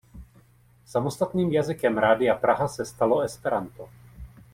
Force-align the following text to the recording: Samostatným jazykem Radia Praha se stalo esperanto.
Samostatným 0.85 1.51
jazykem 1.53 1.97
Radia 1.97 2.35
Praha 2.35 2.67
se 2.67 2.85
stalo 2.85 3.21
esperanto. 3.23 3.89